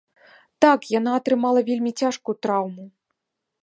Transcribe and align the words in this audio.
Так, 0.65 0.87
яна 0.99 1.11
атрымала 1.19 1.59
вельмі 1.69 1.91
цяжкую 2.03 2.35
траўму. 2.47 2.85